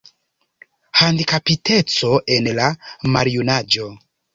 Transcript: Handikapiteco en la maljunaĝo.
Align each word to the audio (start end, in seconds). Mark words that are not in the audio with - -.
Handikapiteco 1.01 2.13
en 2.39 2.51
la 2.61 2.75
maljunaĝo. 3.19 3.97